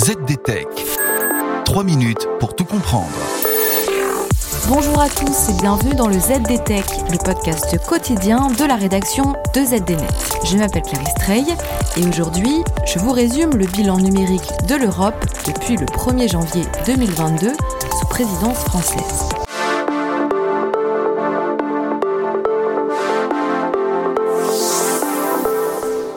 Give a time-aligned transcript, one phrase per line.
[0.00, 0.66] ZDTech.
[1.66, 3.10] 3 minutes pour tout comprendre.
[4.66, 9.62] Bonjour à tous et bienvenue dans le ZDTech, le podcast quotidien de la rédaction de
[9.62, 10.08] ZDNet.
[10.46, 11.42] Je m'appelle Clarisse Trey
[11.98, 17.52] et aujourd'hui, je vous résume le bilan numérique de l'Europe depuis le 1er janvier 2022
[17.52, 19.39] sous présidence française.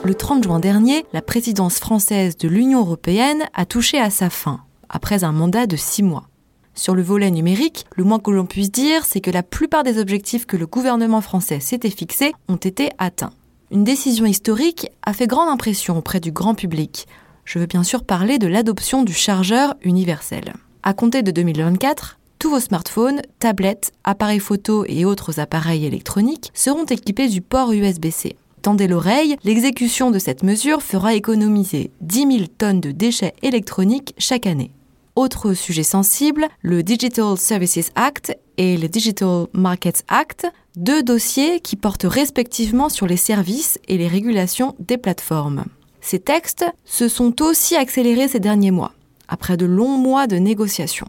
[0.04, 4.60] Le 30 juin dernier, la présidence française de l'Union européenne a touché à sa fin,
[4.90, 6.28] après un mandat de six mois.
[6.74, 9.98] Sur le volet numérique, le moins que l'on puisse dire, c'est que la plupart des
[9.98, 13.32] objectifs que le gouvernement français s'était fixés ont été atteints.
[13.70, 17.06] Une décision historique a fait grande impression auprès du grand public.
[17.46, 20.52] Je veux bien sûr parler de l'adoption du chargeur universel.
[20.82, 26.84] À compter de 2024, tous vos smartphones, tablettes, appareils photo et autres appareils électroniques seront
[26.84, 28.36] équipés du port USB-C.
[28.64, 34.46] Tendez l'oreille, l'exécution de cette mesure fera économiser 10 000 tonnes de déchets électroniques chaque
[34.46, 34.70] année.
[35.16, 41.76] Autre sujet sensible, le Digital Services Act et le Digital Markets Act, deux dossiers qui
[41.76, 45.66] portent respectivement sur les services et les régulations des plateformes.
[46.00, 48.92] Ces textes se sont aussi accélérés ces derniers mois,
[49.28, 51.08] après de longs mois de négociations.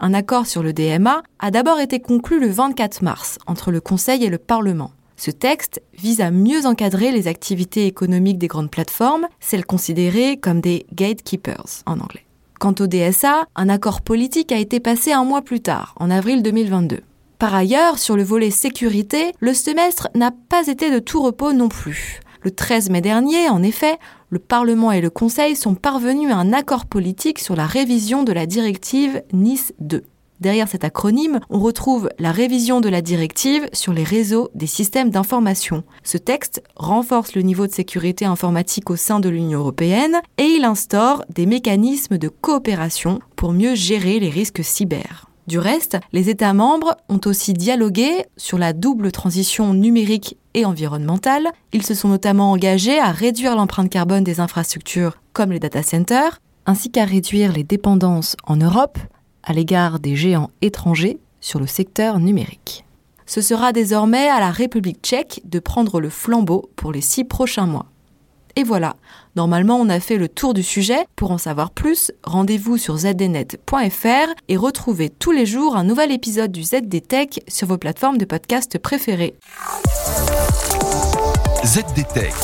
[0.00, 4.24] Un accord sur le DMA a d'abord été conclu le 24 mars entre le Conseil
[4.24, 4.90] et le Parlement.
[5.18, 10.60] Ce texte vise à mieux encadrer les activités économiques des grandes plateformes, celles considérées comme
[10.60, 12.24] des gatekeepers en anglais.
[12.60, 16.44] Quant au DSA, un accord politique a été passé un mois plus tard, en avril
[16.44, 17.00] 2022.
[17.40, 21.68] Par ailleurs, sur le volet sécurité, le semestre n'a pas été de tout repos non
[21.68, 22.20] plus.
[22.42, 23.98] Le 13 mai dernier, en effet,
[24.30, 28.32] le Parlement et le Conseil sont parvenus à un accord politique sur la révision de
[28.32, 30.04] la directive Nice 2.
[30.40, 35.10] Derrière cet acronyme, on retrouve la révision de la directive sur les réseaux des systèmes
[35.10, 35.82] d'information.
[36.04, 40.64] Ce texte renforce le niveau de sécurité informatique au sein de l'Union européenne et il
[40.64, 45.28] instaure des mécanismes de coopération pour mieux gérer les risques cyber.
[45.48, 51.48] Du reste, les États membres ont aussi dialogué sur la double transition numérique et environnementale.
[51.72, 56.38] Ils se sont notamment engagés à réduire l'empreinte carbone des infrastructures comme les data centers,
[56.66, 58.98] ainsi qu'à réduire les dépendances en Europe
[59.48, 62.84] à l'égard des géants étrangers sur le secteur numérique.
[63.24, 67.66] Ce sera désormais à la République tchèque de prendre le flambeau pour les six prochains
[67.66, 67.86] mois.
[68.56, 68.96] Et voilà,
[69.36, 71.06] normalement on a fait le tour du sujet.
[71.16, 76.52] Pour en savoir plus, rendez-vous sur zdnet.fr et retrouvez tous les jours un nouvel épisode
[76.52, 79.34] du ZDTech sur vos plateformes de podcast préférées.
[81.64, 82.34] ZDTech.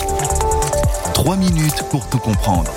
[1.15, 2.71] 3 minutes pour tout comprendre.